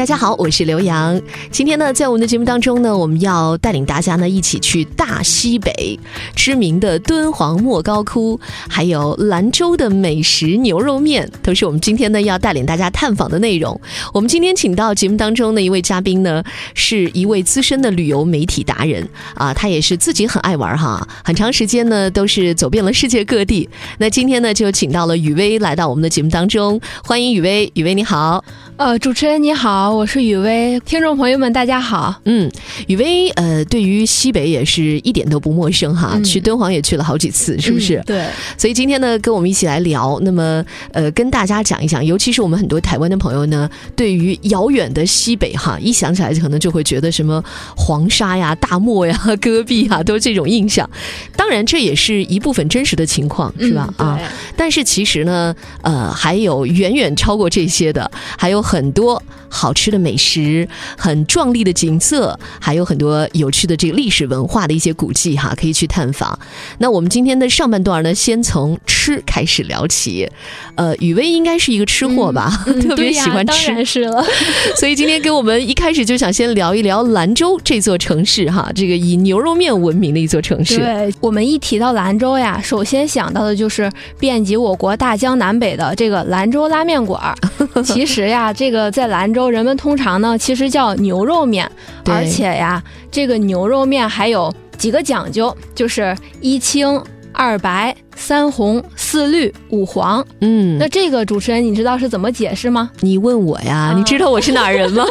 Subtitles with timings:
[0.00, 1.20] 大家好，我是刘洋。
[1.50, 6.00] 今天呢，在我们的节目当中呢，我们要带领大家呢一起去大西北，
[6.34, 13.78] 知名的敦煌莫高窟，还有兰州的美食牛肉面，都是我们今天呢要带领大家探访的内容。
[14.14, 16.42] 我们今天请到节目当中的一位嘉宾呢，
[16.72, 23.68] 是一位资深的旅游媒体达人啊，他也是自己很爱玩哈，很长时间呢都是走遍了世界各地。
[23.98, 28.42] 那今天呢，就请到了雨薇来到我们的节目当中，欢迎雨薇，雨薇你好。
[28.80, 32.18] 呃，主持人你好，我是雨薇，听众朋友们大家好。
[32.24, 32.50] 嗯，
[32.86, 38.02] 雨薇，呃，对于西北也是一点都不陌生哈，去敦煌也去了好几次，是不是？
[38.06, 38.24] 对。
[38.56, 47.44] 所以今天呢，跟我们一起来聊，那么呃，跟大家讲一讲，尤其是我们很多台湾的朋友呢，对于遥远的西北哈，一想起来可能就会觉得什么
[47.76, 50.88] 黄沙呀、大漠呀、戈壁啊，都是这种印象。
[51.36, 53.92] 当然，这也是一部分真实的情况，是吧？
[53.98, 54.18] 啊，
[54.56, 58.64] 但是其实呢，呃，还有远远超过这些的，还有。
[58.70, 66.38] 很多好吃的美食，很壮丽的景色，还有很多有趣的这个历史文化的一些古迹哈，可以去探访。
[66.78, 70.30] 那我们今天的上半段呢，先从吃开始聊起。
[70.76, 72.48] 呃，雨薇应该是一个吃货吧，
[72.80, 74.24] 特别喜欢吃，当然是了。
[74.78, 80.78] 所以今天给我们一开始就想先聊一聊兰州这座城市哈，这个以牛肉面闻名的一座城市。
[80.78, 83.90] 对我们一提到兰州呀，首先想到的就是
[84.20, 87.20] 遍及我国大江南北的这个兰州拉面馆。
[87.84, 88.54] 其实呀。
[88.60, 91.66] 这个在兰州，人们通常呢，其实叫牛肉面，
[92.04, 97.96] 而且呀，这个牛肉面还有几个讲究，就是一清二白。
[98.16, 102.90] 三红四绿五黄，嗯，那这个主持人你知道是怎么解释吗？
[103.00, 105.06] 你问我呀，你知道我是哪人吗？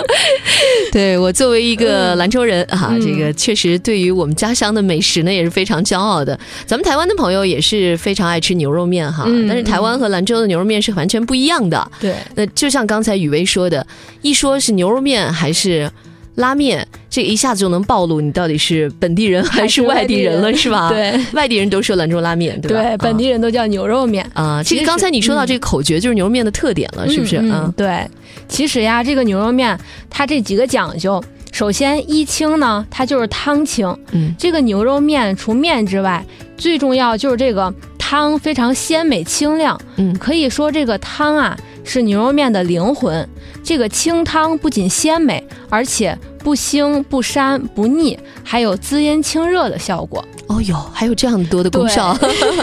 [0.90, 6.38] 对我作为一个兰州人啊，这个确实对于我们家乡的美食呢也是非常骄傲的。
[6.64, 11.86] 咱们台湾的朋友也是非常爱吃牛肉面哈，但是台湾和兰州的牛肉面是完全不一样的。
[12.00, 13.86] 对，那就像刚才雨薇说的，
[14.22, 15.90] 一说是牛肉面还是。
[16.36, 20.88] 拉面，这一下子就能暴露你到底是本地人还是外地人了， 是吧？
[20.88, 22.82] 对，外地人都说兰州拉面，对吧？
[22.82, 24.62] 对，本地人都叫牛肉面啊。
[24.62, 27.36] 其实刚才你说到这个口诀，就是牛肉面的特点了，是不是？
[27.36, 28.08] 嗯，对。
[28.48, 29.78] 其实呀，这个牛肉面
[30.08, 33.94] 它这几个讲究，首先一清呢，它就是汤清。
[34.12, 36.24] 嗯，这个牛肉面除面之外，
[36.56, 39.78] 最重要就是这个汤非常鲜美清亮。
[39.96, 41.54] 嗯，可以说这个汤啊。
[41.84, 43.28] 是牛肉面的灵魂，
[43.62, 50.24] 这个清汤不仅鲜美，而且不腥不膻不腻，还有滋阴清热的效果。
[50.48, 52.12] 哦哟，还有这样多的功效。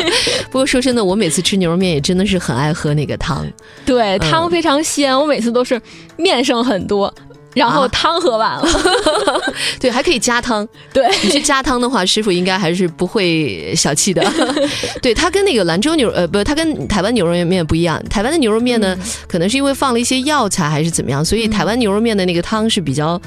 [0.52, 3.48] 不过说真的，我每次吃牛肉面也真的是很爱喝那个汤。
[3.86, 5.82] 对，汤非常鲜，我每次都是
[6.16, 7.14] 面剩很多。
[7.54, 8.68] 然后汤喝完了，
[9.80, 10.68] 对，还可以加汤。
[10.94, 14.24] 对你去加汤的话，师傅应该还是不会小气的。
[15.02, 18.02] 对，它跟那个兰州牛呃不，它跟台湾牛肉面不一样。
[18.10, 23.20] 台湾的牛肉面呢，可能是因为放了一些药材还是怎么样，所以台湾牛肉面的那个汤是比较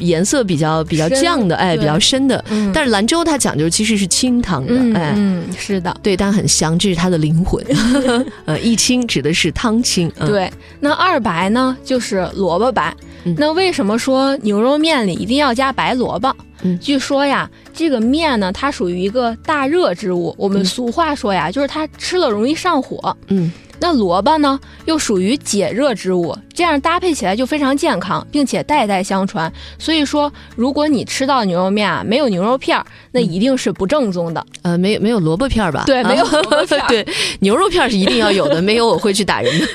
[0.00, 2.44] 颜色比较比较酱的，哎，比较深的。
[2.74, 7.64] 但是兰州它讲究其实是清汤的，哎，嗯，是的，对，但很香，这是它的灵魂。
[8.46, 10.10] 呃，一清指的是汤清。
[10.26, 10.50] 对，
[10.80, 12.94] 那二白呢，就是萝卜白。
[13.36, 16.34] 那为什么说牛肉面里一定要加白萝卜？
[16.62, 20.34] 嗯，据说呀，这个面呢，它属于一个大热之物。
[20.38, 23.16] 我们俗话说呀，就是它吃了容易上火。
[23.28, 23.50] 嗯。
[23.80, 29.50] 那萝卜呢，又属于解热之物，这样搭配起来就非常健康，并且代代相传。
[29.78, 34.46] 所以说，如果你吃到牛肉面啊，没有牛肉片儿，那一定是不正宗的。
[34.62, 35.84] 呃，没有没有萝卜片儿吧？
[35.86, 36.86] 对，没有萝卜片儿。
[36.92, 37.06] 对，
[37.40, 39.66] 牛肉片儿是一定要有的，没有我会去打人的。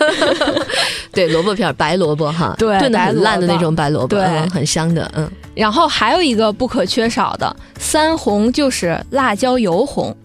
[1.12, 5.12] 对，萝卜片儿，白萝卜哈，对，炖的很烂的那种白萝卜，对，很香的。
[5.16, 10.16] 嗯，然后还有一个不可缺少的三红，就是辣椒油红。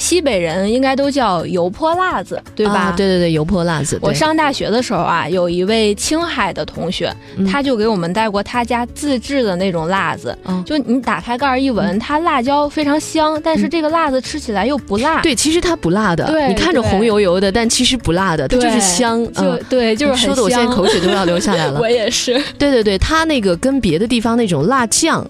[0.00, 2.94] 西北人应该都叫油泼辣子，对吧？
[2.96, 3.98] 对对对，油泼辣子。
[4.00, 7.14] 我上大学的时候啊，有一位青海的同学，
[7.48, 10.36] 他就给我们带过他家自制的那种辣子。
[10.46, 15.20] 嗯，就你打开盖儿一闻，它辣椒非常香，但是这个辣子吃起来又不辣。
[15.20, 16.24] 对，其实它不辣的。
[16.26, 19.20] 对，你看着红油油的，但其实不辣的，它就是香。
[19.34, 21.78] 就对，就是说的我现在口水都要流下来了。
[21.80, 22.40] 我也是。
[22.58, 25.26] 对对对，它那个跟别的地方那种辣酱。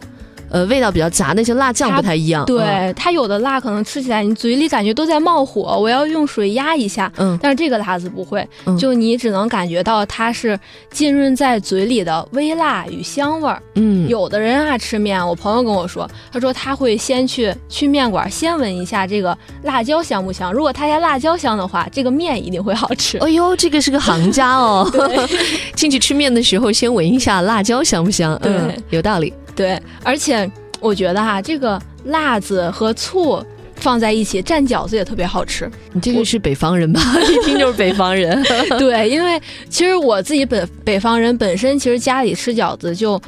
[0.50, 2.44] 呃，味道比较杂，那些辣酱不太一样。
[2.44, 7.10] 对，它有的辣可能吃起来你嘴里感觉都在冒火，我要用水压一下。
[7.16, 8.46] 嗯，但是这个辣子不会，
[8.78, 10.58] 就你只能感觉到它是
[10.90, 13.62] 浸润在嘴里的微辣与香味儿。
[13.76, 23.18] 嗯，有的人啊吃面，我朋友跟我说，他说他会先去去面馆先闻一下这个辣椒香不香，如果他家辣椒香的话，这个面一定会好吃。
[23.18, 24.90] 哎呦，这个是个行家哦。
[25.74, 28.38] 进去吃面的时候先闻一下辣椒香不香？
[28.42, 29.32] 嗯，有道理。
[29.54, 30.50] 对，而且
[30.80, 33.44] 我觉得哈，这个辣子和醋
[33.76, 35.70] 放在一起蘸饺子也特别好吃。
[35.92, 37.00] 你这个是北方人吧？
[37.30, 38.42] 一听就是北方人。
[38.78, 43.20] 对，因为其实我自己本北方人本身，其实家里吃饺子就。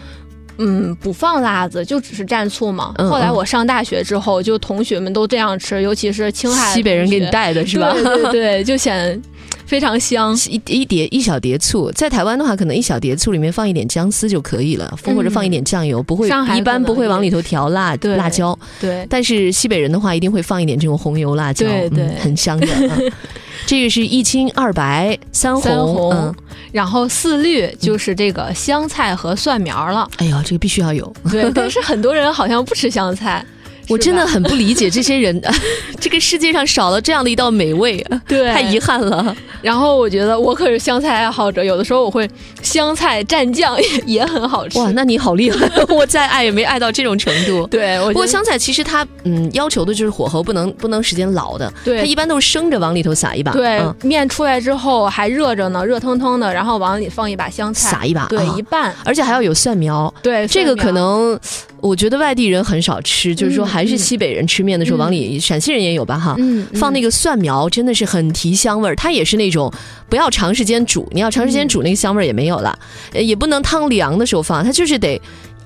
[0.58, 2.94] 嗯，不放辣子，就只是蘸醋嘛。
[2.98, 7.90] 后来我上大学之后，就同学们都这样吃，尤其是青海西北人给你带的是吧？
[7.94, 9.20] 对对对，就显
[9.66, 10.36] 非常香。
[10.48, 18.58] 一一碟一小碟醋，在台湾的话，可能一小碟醋里面放一点姜丝就可以了，或者放一点酱油，不会一般不会往里头调辣辣椒。
[18.80, 22.66] 对，但是西北人的话，一定会放一点这种红油辣椒，对对，很香的。
[23.66, 26.34] 这个是一青二白三红，
[26.72, 30.08] 然后四绿就是这个香菜和蒜苗了。
[30.16, 31.12] 哎呦，这个必须要有。
[31.30, 33.44] 对，但是很多人好像不吃香菜。
[33.88, 35.40] 我真的很不理解这些人，
[36.00, 39.34] 这个世界上少了这样的一道美味，对，太遗憾了。
[39.60, 42.28] 然后我觉得我可是香菜爱好者，有的时候我会
[42.62, 44.78] 香菜蘸酱 也也很好吃。
[44.78, 45.68] 哇，那你好厉害！
[45.88, 47.66] 我再爱也没爱到这种程度。
[47.68, 53.52] 对，不过香菜其实它嗯要求的就是火候不能不能时间老的，对，它一般都是生着往里头撒一把。
[53.52, 60.12] 对，面出来之后还热着呢，热腾腾的，然后往里放一把香菜，撒一把，对，一半，而且还要有蒜苗。
[60.22, 61.38] 对，这个可能。
[61.82, 66.36] 我觉得外地人很少吃，就是说还是西北人吃面的时候往里，陕西人也有吧哈，
[66.74, 68.94] 放那个蒜苗真的是很提香味儿。
[68.94, 69.72] 它也是那种
[70.08, 72.78] 不要长时间煮，你要长时间煮那个香味儿也没有了，
[73.12, 75.20] 也不能汤凉的时候放，它就是得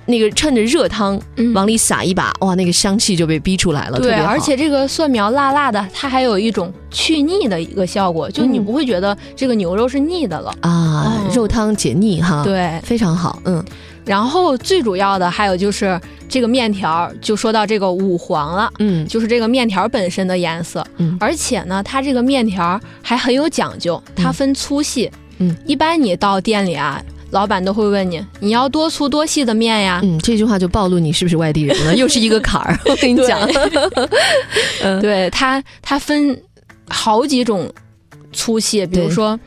[0.06, 1.20] 那个趁着热汤
[1.52, 3.98] 往里撒一把，哇，那个香气就被逼出来了。
[3.98, 10.54] 对，而且这个蒜苗辣辣的，它还有一种去腻的一个效果，就你不会觉得这个牛肉是腻的了。
[10.60, 13.64] 啊，肉汤解腻哈，对，非常好，嗯。
[14.06, 33.40] 然后最主要的还有就是这个面条，就说到这个五黄了，嗯，就是这个面条本身的颜色，嗯，而且呢，它这个面条还很有讲究，它分粗细，嗯，一般你到店里啊，老板都会问你，你要多粗多细的面呀，嗯，这句话就暴露你是不是外地人了， 又是一个坎儿，我跟你讲，
[35.02, 36.40] 对它它分
[36.88, 37.68] 好几种
[38.32, 39.38] 粗细，比如说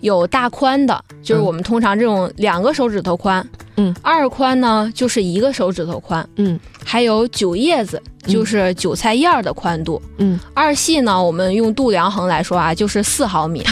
[0.00, 3.46] 有大宽的，就是我们通常这种两个手指头宽。
[3.80, 13.64] 嗯，二宽呢就是一个手指头宽，嗯，还有九叶子就是韭菜叶儿的宽度，嗯，二细呢我们用度量衡来说啊 就是四毫米，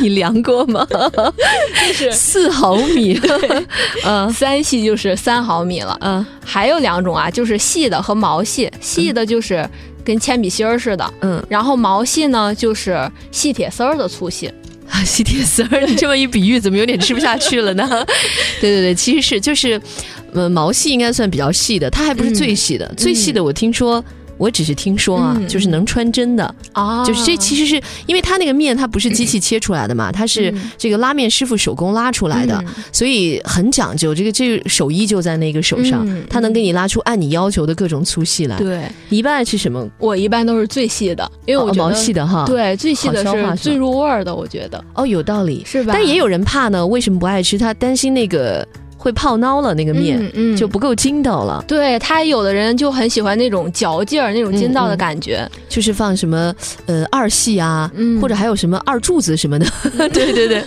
[0.00, 0.84] 你量过吗？
[0.90, 3.20] 就是四毫米，
[4.04, 9.64] 嗯，三细就是三毫米了，嗯，还有两种啊，就是细的和毛细，细的就是
[10.04, 14.52] 跟铅笔芯儿似的，嗯，然后毛细呢就是细铁丝儿的粗细。
[14.88, 17.88] 啊，细铁丝儿，你这么一比喻，怎么有点吃不下去了呢？
[18.60, 19.80] 对对对，其实是就是，
[20.32, 24.04] 呃，毛细应该算比较细的，它还不是最细的，最细的我听说。
[24.38, 32.62] 我只是听说啊，就是能穿针的啊，就是这其实是因为它那个面它不是机器切出来的嘛，它是这个拉面师傅手工拉出来的，
[32.92, 34.14] 所以很讲究。
[34.14, 38.56] 这个这个手艺就在那个手上，它能给你拉出按你要求的各种粗细来。
[38.58, 39.88] 对，你一般爱吃什么？
[39.98, 42.44] 我一般都是最细的，因为我毛细的哈。
[42.46, 44.82] 对，最细的是最入味儿的，我觉得。
[44.94, 45.92] 哦，有道理，是吧？
[45.94, 47.56] 但也有人怕呢，为什么不爱吃？
[47.58, 48.66] 他担心那个。
[49.06, 50.20] 会泡孬了，那个面
[50.56, 51.64] 就不够筋道了。
[51.68, 56.52] 对他，有的人就很喜欢那种嚼劲儿、那种筋道的感觉，就是放什么
[56.86, 57.88] 呃二细啊，
[58.20, 59.66] 或者还有什么二柱子什么的。
[60.12, 60.60] 对对对，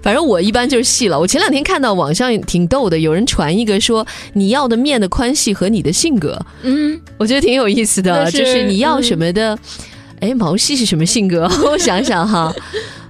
[0.00, 1.20] 反正我一般就是细了。
[1.20, 9.58] 我前两天看到网上挺逗的，有人传一个说你要的面的宽细和你的性格，嗯，我觉得挺有意思的，就是你要什么的。
[10.20, 11.46] 哎，毛细是什么性格？
[11.70, 12.50] 我想想哈。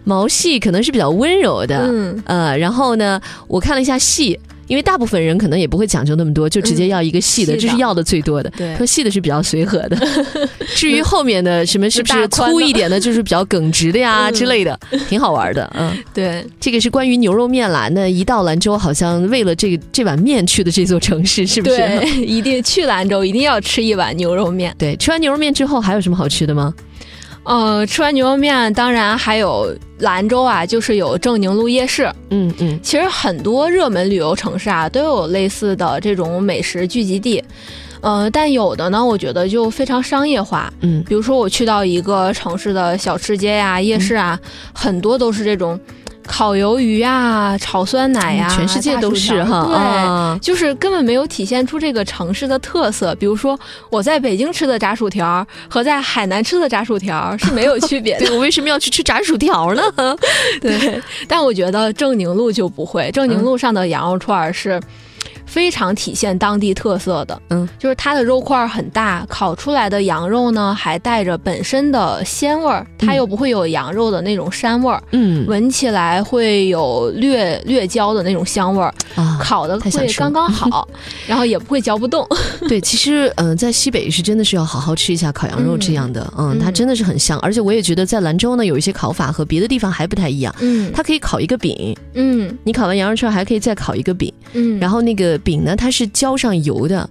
[0.05, 4.37] 毛细可能是比较温柔的，嗯，呃，然后呢，我看了一下细，
[4.67, 8.51] 因为大部分人可能也不会讲究那么多，就直接要一个细的，这是要的最多的。
[8.57, 9.97] 对，说细的是比较随和的。
[10.75, 14.79] 至于后面的什么是不是粗一点的，就是比较耿直的呀之类的，
[15.09, 15.71] 挺好玩的。
[15.79, 17.89] 嗯，对，这个是关于牛肉面啦。
[17.91, 21.77] 那一到兰州，好像为了这个这碗面去的这座城市，是不是？
[21.77, 24.75] 对，一定去兰州，一定要吃一碗牛肉面。
[24.79, 26.73] 对，吃完牛肉面之后还有什么好吃的吗？
[27.45, 32.09] 呃，吃完牛肉面，当然还有兰州啊，就是有正宁路夜市。
[32.31, 37.43] 嗯嗯，其实很多热门旅游城市啊，都有类似的这种美食聚集地。
[38.01, 40.73] 呃，但有的呢，我觉得就非常商业化。
[40.81, 44.39] 嗯，比如说我去到一个城市的小吃街呀、夜市啊，
[44.73, 45.79] 很多都是这种。
[46.27, 53.15] 烤鱿鱼啊，炒酸奶呀，全世界都是哈，对，就是根本没有体现出这个城市的特色。
[53.17, 53.59] 比如说，
[53.91, 58.33] 我在北京吃的炸薯条和在海南吃的炸薯条是没有区别的。
[58.33, 59.83] 我为什么要去吃炸薯条呢？
[60.61, 64.81] 对，但我觉得正宁路就不会，正宁路上的羊肉串是
[65.47, 67.41] 非常体现当地特色的。
[67.51, 75.03] 嗯，就是它的肉块很大，烤出来的羊肉呢还带着本身的鲜味儿，它又不会有羊肉的那种膻味儿。
[75.11, 78.93] 嗯，闻起来会有略略焦的那种香味儿。
[79.15, 80.89] 啊，烤的会刚刚好，
[81.27, 82.27] 然后也不会嚼不动。
[82.69, 86.33] 对，其实嗯，在西北是真的是要好好吃一下烤羊肉这样的。
[86.39, 90.55] 嗯，它真的是很香，而且我也觉得在兰州呢有一些烤法和别的地方还不太一样。
[90.61, 91.95] 嗯，它可以烤一个饼。
[92.15, 94.33] 嗯，你烤完羊肉串还可以再烤一个饼。
[94.55, 97.09] 嗯，然后那个饼呢，它是浇上油的。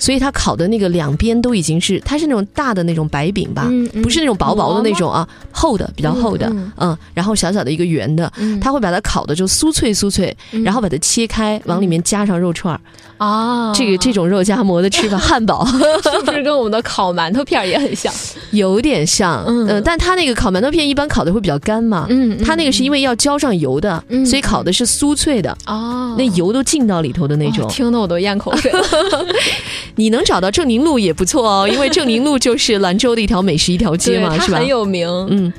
[0.00, 3.70] 所以它烤的那个两边都已经是，它是那种大的那种白饼吧，
[4.02, 12.80] 不是那种薄薄的那种啊，厚的比较厚的，嗯，然后小小的一个圆的，它会把它烤的就酥脆酥脆，然后把它切开，往里面加上肉串儿，
[13.18, 15.64] 啊，这个这种肉夹馍的吃法，汉堡。
[15.70, 18.12] 是不是跟我们的烤馒头片也很像？
[18.52, 28.72] 有点像，嗯，但它那个烤馒头片一般烤的会比较干嘛，嗯，它那个是因为要浇上油的，所以烤的是酥脆的，哦，那油都浸到里头的那种，听得我都咽口水。
[29.96, 34.58] 你能找到正宁路也不错哦，因为正宁路就是兰州的一条美食一条街嘛，是吧？
[34.58, 35.08] 很有名。
[35.30, 35.52] 嗯，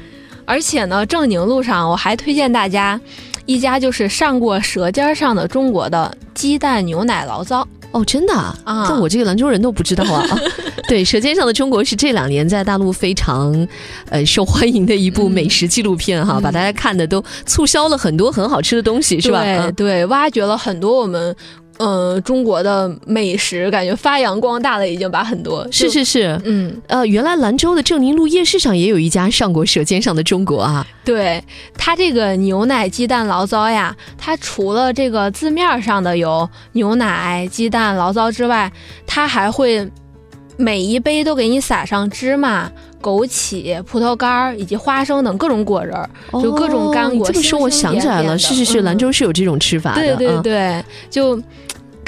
[0.45, 2.99] 而且呢，正宁路上我还推荐大家
[3.45, 8.85] 一家就是上过《舌尖上的中国》的鸡蛋牛奶醪糟哦，真的啊？
[8.87, 10.25] 但我这个兰州人都不知道啊。
[10.87, 13.67] 对，《舌尖上的中国》是这两年在大陆非常
[14.09, 19.43] 呃受欢迎的一部美食纪录片哈，把大家看的都促销了很多很好吃的东西，是吧？
[19.43, 21.35] 对对，挖掘了很多我们。
[21.77, 30.85] 嗯，中国的美食感觉发扬光大了，已经把很多是是是，嗯呃，原来兰州的正宁路夜市上也有一家上过《舌尖上的中国》啊。
[31.03, 31.43] 对，
[31.75, 38.71] 它这个牛奶鸡蛋醪糟呀，它除了这个字面上的有牛奶、鸡蛋、醪糟之外，
[39.07, 39.89] 它还会
[40.57, 42.71] 每一杯都给你撒上芝麻、
[43.01, 45.97] 枸杞、葡萄干以及花生等各种果仁，
[46.33, 47.27] 就各种干果。
[47.27, 50.15] 这么说我想起来了，是是是，兰州是有这种吃法的。
[50.15, 51.41] 对对对，就。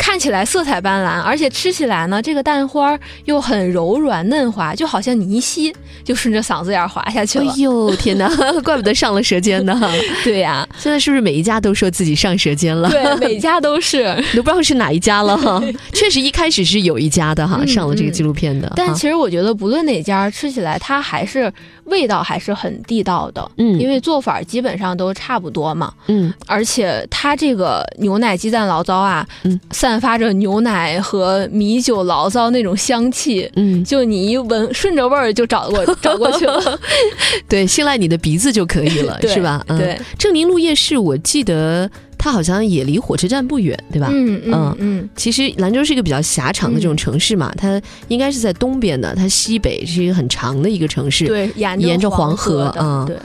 [0.06, 7.50] 看起来色彩斑斓，而且吃起来呢，这个蛋花又很柔软嫩滑，就好像泥稀，就顺着嗓子眼滑下去了。
[7.50, 8.30] 哎呦天哪，
[8.66, 9.82] 怪不得上了舌尖呢。
[10.26, 12.90] 对呀，现在是不是每一家都说自己上舌尖了？
[12.92, 14.04] 对，每家都是，
[14.36, 15.64] 都不知道是哪一家了哈。
[15.94, 18.72] 确实一开始是有一家的哈，上了这个纪录片的。
[18.76, 21.52] 但其实我觉得不论哪家吃起来，它还是
[21.86, 23.50] 味道还是很地道的。
[23.58, 25.94] 嗯，因为做法基本上都差不多嘛。
[26.08, 29.60] 嗯，而且它这个牛奶鸡蛋醪糟啊，嗯。
[29.72, 36.80] 散发着牛奶和米酒醪糟那种香气，嗯，就你一闻，顺着味儿就找过 找过去了。
[37.48, 39.64] 对，信赖你的鼻子就可以了， 是吧？
[39.68, 44.10] 对，正宁路夜市，我记得它好像也离火车站不远，对吧？
[44.12, 45.10] 嗯嗯嗯。
[45.16, 53.18] 其实兰州是一个比较狭长的这种城市嘛，它应该是在东边的，它西北是一个很长的一个城市，对，沿着黄河啊，对。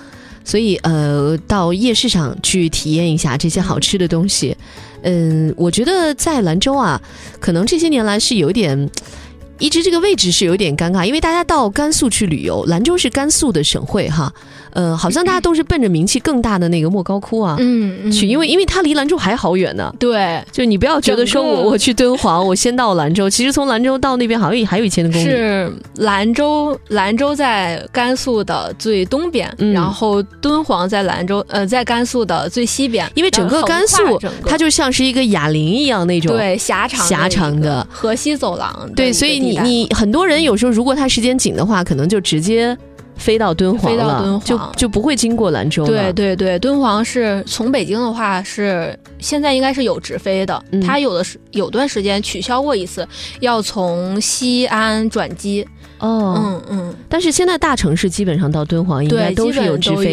[0.48, 4.56] 所以呃，到夜市上去体验一下这些好吃的东西。
[5.02, 6.98] 嗯，我觉得在兰州啊，
[7.38, 8.88] 可能这些年来是有点，
[9.58, 14.32] 一直这个位置是有点尴尬，因为大家到甘肃去旅游，兰州是甘肃的省会哈。
[14.72, 19.92] 呃，好像大家都是奔着名气更大的那个莫高窟啊，嗯，去，因为因为它离兰州还好远呢。
[19.98, 25.24] 对，就你不要觉得说我我去敦煌，我先到兰州，其实从兰州到那边好像也还有一千多公里。
[25.24, 33.10] 是兰州，兰州在甘肃的最东边，然后敦煌在兰州，呃，在甘肃的最西边。
[33.14, 33.96] 因为整个甘肃，
[34.46, 38.90] 它就像是一个哑铃一样那种，对，狭长狭长的河西走廊。
[38.94, 42.76] 对，所以你你很多人有时候如果他时间紧的话，可能就直接。
[43.18, 45.88] 飞到敦煌了，就就不会经过兰州了。
[45.88, 53.06] 对对对，敦煌是从北京的话是现在应该是有直飞的，它有的是有段时间取消过一次，
[53.40, 55.66] 要从西安转机。
[55.98, 60.12] 哦，嗯嗯，但是现在大城市基本上到敦煌应该都是有直飞，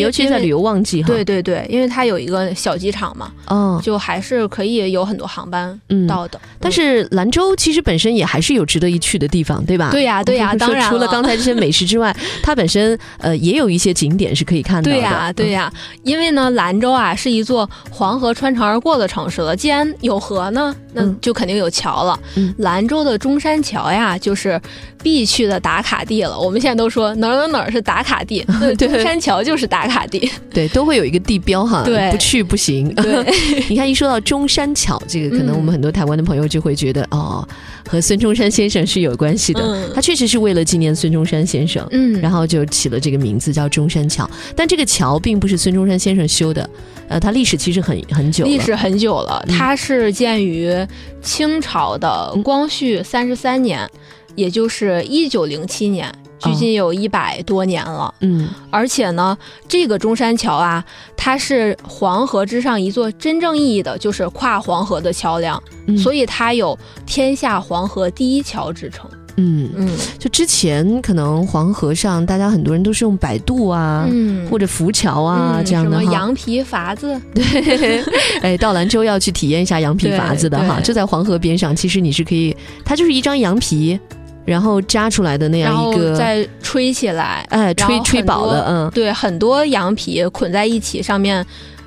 [0.00, 1.06] 尤其在旅游旺季哈。
[1.06, 5.78] 对对对，因为它有一个小机场嘛，哦，就还是可以有很多航班
[6.08, 6.40] 到的。
[6.58, 9.90] 但是兰州其实本身也还是有值得一去的地方，对吧？
[9.90, 14.96] 对呀对呀，当然除了刚才这些美食之外， 它本身呃也有一些景点是可以看到的。
[14.96, 22.18] 对呀对呀，因为呢兰州啊是一座黄河穿城而过的城市了，既然有河呢，那就肯定有桥了。
[22.58, 24.60] 兰州的中山桥呀，就是
[25.06, 25.26] 必。
[25.26, 28.46] 去的打卡地了，我们现在都说哪儿哪儿哪儿是打卡地，
[28.78, 32.94] 中山桥就是打卡地， 对，都会有一个地标哈，对，不去不行。
[32.94, 33.26] 对，
[33.68, 37.46] 你看一说到中山桥，这个可能我们很多台湾的朋友就会觉得哦，
[37.88, 46.70] 和孙中山先生是有关系的，他确实是为了纪念孙中山先生，嗯，然后就起了这个名字叫中山桥，但这个桥并不是孙中山先生修的，
[47.08, 50.72] 呃，它历史其实很很久，历史很久了，它是建于
[51.20, 53.88] 清朝的光绪三十三年。
[54.36, 58.14] 也就是一九零七年，距今有一百多年了。
[58.20, 60.84] 嗯，而且呢，这个中山桥啊，
[61.16, 69.10] 它是黄河之上一座真正意义的就是跨黄河的桥梁，嗯所以它有“天下黄河第一桥”之称。
[69.38, 77.20] 嗯嗯，就之前可能黄河上，大家很多人都是用摆渡啊，嗯或者浮桥啊这样的什么羊皮筏子？
[77.34, 78.02] 对，
[78.40, 81.76] 哎，到兰州要去体验一下羊皮筏子的哈，就在黄河边上。
[81.76, 84.00] 其实你是可以，它就是一张羊皮，
[84.46, 91.44] 然后扎出来的那样一个，再吹起来，哎，吹吹饱了，嗯，对，很多羊皮捆在一起，上面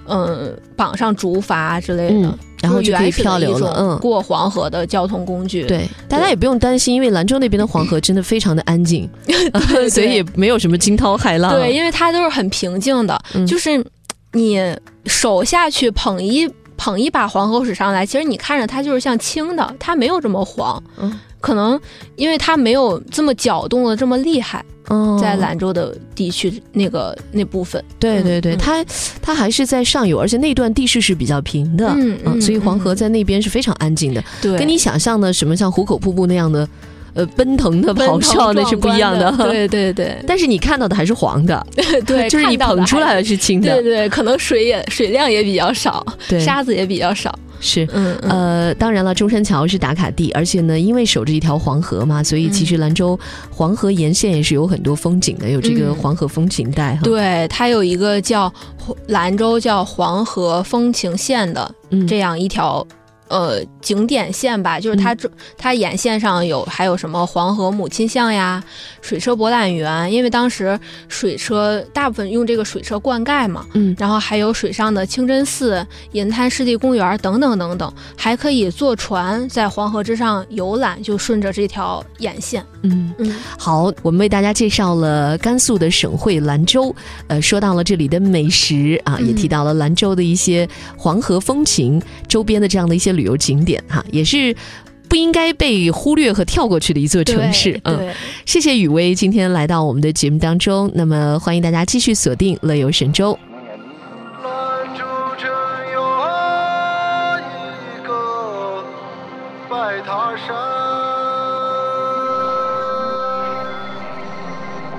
[0.08, 2.38] 嗯绑上竹筏之类的。
[2.62, 5.64] 然后就可以漂流了，嗯，过黄河的交通工具。
[5.64, 9.10] 对，大家也不用担心，因为兰州那边的黄河真的非常的安静，
[9.90, 11.54] 所以也没有什么惊涛骇浪。
[11.54, 13.82] 对，因为它都是很平静的，就是
[14.34, 14.62] 你
[15.06, 16.46] 手下去捧一
[16.80, 20.82] 捧一把黄河水上来，其实你看着它就是像清的，它没有这么黄。
[20.98, 21.20] 嗯。
[21.42, 21.80] 可能
[22.18, 24.62] 因为它没有这么搅动的这么厉害，
[25.22, 28.84] 在兰州的地区那个那部分，对对对，它
[29.22, 31.96] 它还是在上游，而且那段地势是比较平的，
[32.26, 36.68] 嗯，所以黄河在那边是非常安静的，对，跟你想象的什么像壶口瀑布那样的。
[37.14, 40.18] 呃，奔腾的咆哮那是不一样的，对对对。
[40.28, 41.66] 但是你看到的还是黄的，
[42.06, 44.10] 对， 就是你捧出来的是清的，对对。
[44.10, 46.06] 可能水也水量也比较少，
[46.40, 47.34] 沙子也比较少。
[47.62, 53.20] 是，嗯呃，当然了，中山桥是打卡地，而且呢，因为守着一条黄河嘛，所以其实兰州
[53.52, 57.02] 黄河沿线也是有很多风景的，有这个黄河风情带哈。
[57.04, 58.52] 对，它有一个叫
[59.08, 61.70] 兰州叫黄河风情线的
[62.08, 62.86] 这样一条。
[63.30, 68.64] 呃，景点线吧，就是它这它沿线上有还有什么黄河母亲像呀，
[69.02, 82.66] 水车博览园，因为当时水车大部分用这个水车灌溉嘛，嗯，然后还有水上的清真寺、银滩湿地公园等等等等，还可以坐船在黄河之上游览，就顺着这条沿线。
[82.82, 86.96] 嗯嗯，好，我们为大家介绍了甘肃的省会兰州，
[87.28, 90.68] 呃，说到了这里的美食啊，也提到了兰州的一些
[90.98, 93.19] 黄河风情周边的这样的一些。
[93.20, 94.56] 旅游景点哈，也是
[95.10, 97.78] 不应该被忽略和跳过去的一座城市。
[97.84, 98.14] 嗯，
[98.46, 100.90] 谢谢雨薇今天来到我们的节目当中。
[100.96, 103.38] 那么欢迎大家继续锁定乐游神州。
[104.42, 105.04] 兰州
[105.38, 105.50] 城
[105.94, 106.00] 有
[107.42, 108.84] 一个
[109.70, 110.56] 白塔山，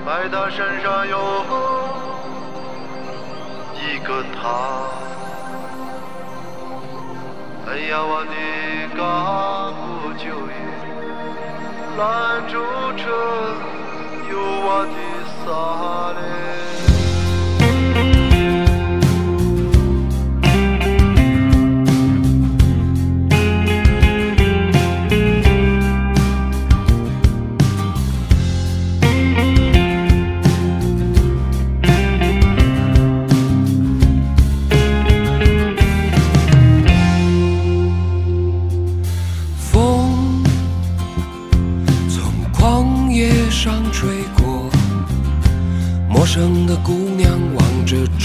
[0.04, 1.16] 白塔山上有
[3.80, 5.09] 一个塔。
[7.72, 8.34] 哎呀我的
[8.96, 10.56] 嘎古九野
[11.96, 12.58] 兰州
[12.96, 13.06] 城
[14.28, 14.32] 有
[14.66, 14.96] 我的
[15.38, 16.89] 萨莉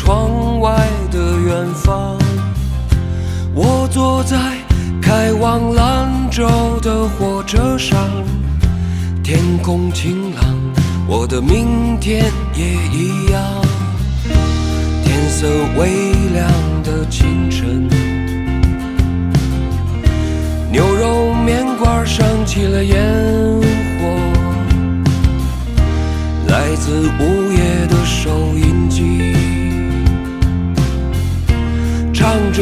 [0.06, 2.16] 窗外的远方
[3.56, 4.38] 我坐在
[5.02, 6.48] 开往兰州
[6.80, 7.98] 的火车上
[9.24, 10.44] 天空晴朗
[11.08, 13.42] 我的明天也一样。
[15.04, 16.48] 天色微亮
[16.84, 17.88] 的清晨
[20.72, 22.96] 牛肉面馆升起了烟
[24.00, 24.06] 火
[26.48, 29.15] 来自午夜的收音机。
[32.26, 32.56] 啥嘞？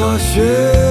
[0.00, 0.89] 大雪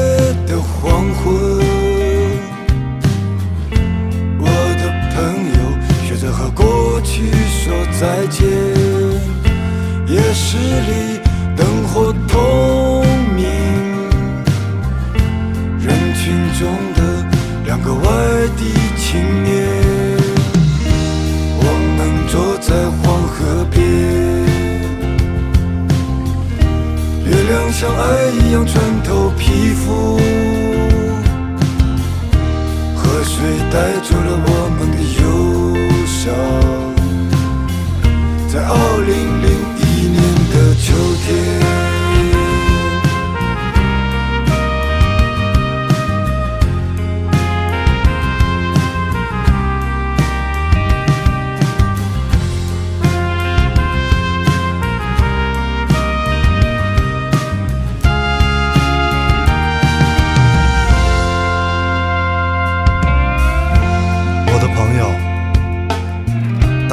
[27.72, 30.18] 像爱一样穿透皮肤，
[32.96, 33.40] 河水
[33.72, 35.24] 带走了我们的忧
[36.06, 36.34] 伤。
[38.50, 38.74] 在二
[39.06, 39.48] 零零
[39.80, 40.20] 一年
[40.52, 40.88] 的秋
[41.24, 41.69] 天。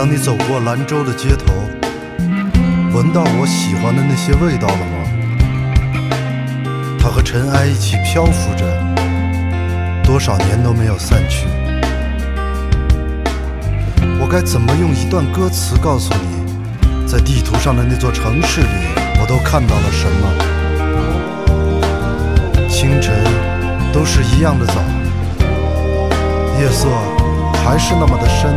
[0.07, 1.53] 当你走过兰州的街头，
[2.95, 5.03] 闻到我喜欢的那些味道了吗？
[6.97, 8.65] 它和尘埃一起漂浮着，
[10.05, 11.49] 多少年都没有散去。
[14.21, 16.47] 我该怎么用一段歌词告诉你，
[17.05, 18.69] 在地图上的那座城市里，
[19.21, 20.29] 我都看到了什么？
[22.71, 23.13] 清晨
[23.93, 24.75] 都是一样的早，
[26.61, 26.87] 夜色
[27.65, 28.55] 还是那么的深。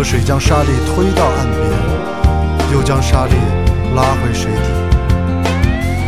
[0.00, 1.60] 河水将沙粒推到岸边，
[2.72, 3.34] 又将沙粒
[3.94, 4.70] 拉回水底。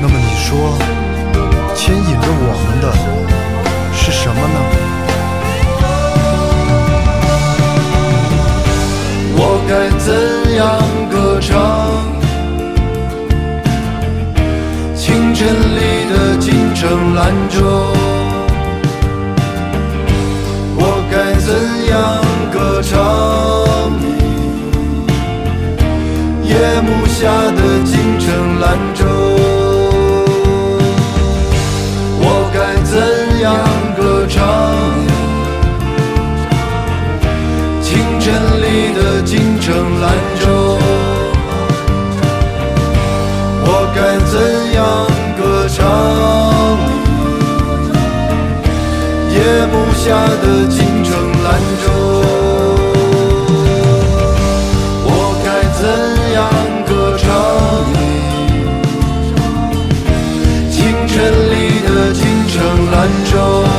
[0.01, 0.79] 那么你说，
[1.75, 2.91] 牵引着我们的
[3.93, 4.57] 是什么呢？
[9.37, 10.09] 我该怎
[10.57, 10.65] 样
[11.11, 11.53] 歌唱？
[14.97, 17.61] 清晨里的京城兰州。
[20.79, 21.53] 我该怎
[21.91, 23.72] 样歌唱？
[27.23, 29.07] 下的京城兰州。
[32.19, 32.99] 我该怎
[33.41, 33.47] 样
[33.97, 34.43] 歌唱？
[37.81, 38.27] 清晨
[38.61, 40.05] 里的京城兰
[40.41, 40.77] 州，
[43.67, 44.35] 我该怎
[44.75, 44.83] 样
[45.39, 45.79] 歌唱？
[49.31, 49.39] 夜
[49.71, 50.11] 幕下
[50.43, 51.49] 的京城兰
[51.85, 51.87] 州，
[63.33, 63.72] yo.